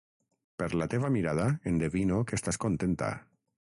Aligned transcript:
Per 0.61 0.69
la 0.79 0.87
teva 0.93 1.13
mirada, 1.17 1.47
endevino 1.75 2.21
que 2.31 2.41
estàs 2.43 2.63
contenta. 2.69 3.17